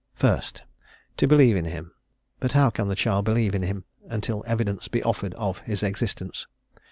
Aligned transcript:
First, 0.15 0.63
"to 1.17 1.27
believe 1.27 1.55
in 1.55 1.65
him;" 1.65 1.91
but 2.39 2.53
how 2.53 2.71
can 2.71 2.87
the 2.87 2.95
child 2.95 3.23
believe 3.23 3.53
in 3.53 3.61
him 3.61 3.83
until 4.09 4.43
evidence 4.47 4.87
be 4.87 5.03
offered 5.03 5.35
of 5.35 5.59
his 5.59 5.83
existence? 5.83 6.47